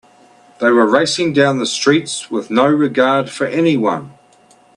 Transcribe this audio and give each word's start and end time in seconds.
They 0.59 0.71
were 0.71 0.89
racing 0.89 1.33
down 1.33 1.59
the 1.59 1.67
streets 1.67 2.31
with 2.31 2.49
no 2.49 2.65
regard 2.65 3.29
for 3.29 3.45
anyone. 3.45 4.13